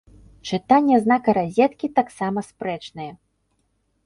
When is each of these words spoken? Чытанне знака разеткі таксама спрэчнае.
Чытанне 0.51 0.95
знака 1.03 1.29
разеткі 1.39 1.91
таксама 2.01 2.39
спрэчнае. 2.49 3.11